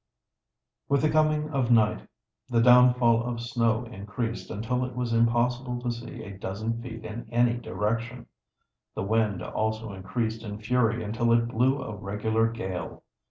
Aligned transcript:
With 0.89 1.03
the 1.03 1.11
coming 1.11 1.51
of 1.51 1.69
night 1.69 2.07
the 2.49 2.59
downfall 2.59 3.21
of 3.23 3.39
snow 3.39 3.85
increased 3.85 4.49
until 4.49 4.83
it 4.83 4.95
was 4.95 5.13
impossible 5.13 5.79
to 5.79 5.91
see 5.91 6.23
a 6.23 6.39
dozen 6.39 6.81
feet 6.81 7.05
in 7.05 7.29
any 7.31 7.59
direction. 7.59 8.25
The 8.95 9.03
wind 9.03 9.43
also 9.43 9.93
increased 9.93 10.41
in 10.41 10.57
fury 10.57 11.03
until 11.03 11.31
it 11.33 11.47
blew 11.49 11.79
a 11.83 11.95
regular 11.95 12.49
gale. 12.49 13.03